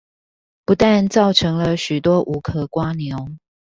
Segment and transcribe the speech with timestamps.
[0.65, 3.35] 不但造成了許多無殼蝸牛